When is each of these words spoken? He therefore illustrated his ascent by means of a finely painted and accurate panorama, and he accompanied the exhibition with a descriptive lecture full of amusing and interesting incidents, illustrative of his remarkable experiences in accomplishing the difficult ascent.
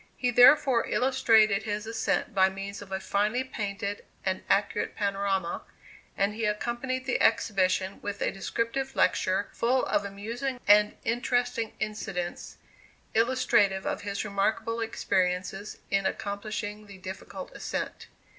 He 0.17 0.31
therefore 0.31 0.87
illustrated 0.89 1.61
his 1.61 1.85
ascent 1.85 2.33
by 2.33 2.49
means 2.49 2.81
of 2.81 2.91
a 2.91 2.99
finely 2.99 3.43
painted 3.43 4.03
and 4.25 4.41
accurate 4.49 4.95
panorama, 4.95 5.61
and 6.17 6.33
he 6.33 6.43
accompanied 6.45 7.05
the 7.05 7.21
exhibition 7.21 8.01
with 8.01 8.19
a 8.19 8.31
descriptive 8.31 8.95
lecture 8.95 9.49
full 9.53 9.85
of 9.85 10.03
amusing 10.03 10.59
and 10.67 10.97
interesting 11.05 11.73
incidents, 11.79 12.57
illustrative 13.13 13.85
of 13.85 14.01
his 14.01 14.25
remarkable 14.25 14.79
experiences 14.81 15.77
in 15.91 16.07
accomplishing 16.07 16.87
the 16.87 16.97
difficult 16.97 17.51
ascent. 17.55 18.07